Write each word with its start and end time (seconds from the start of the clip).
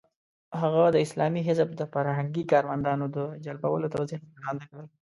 هغه 0.61 0.83
د 0.91 0.97
اسلامي 1.05 1.41
حزب 1.47 1.69
د 1.75 1.81
فرهنګي 1.93 2.43
کارمندانو 2.51 3.05
د 3.15 3.17
جلبولو 3.45 3.91
توضیحات 3.95 4.25
وړاندې 4.35 4.65
کړل. 4.69 4.87